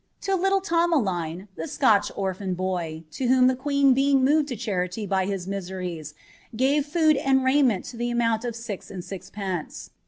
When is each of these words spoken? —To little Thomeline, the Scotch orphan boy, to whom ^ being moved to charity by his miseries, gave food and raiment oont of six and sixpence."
—To 0.27 0.33
little 0.33 0.61
Thomeline, 0.61 1.47
the 1.55 1.67
Scotch 1.67 2.11
orphan 2.15 2.55
boy, 2.55 3.03
to 3.11 3.27
whom 3.27 3.47
^ 3.47 3.93
being 3.93 4.23
moved 4.25 4.47
to 4.47 4.55
charity 4.55 5.05
by 5.05 5.27
his 5.27 5.45
miseries, 5.45 6.15
gave 6.55 6.87
food 6.87 7.17
and 7.17 7.43
raiment 7.43 7.85
oont 7.85 8.43
of 8.43 8.55
six 8.55 8.89
and 8.89 9.03
sixpence." 9.05 9.91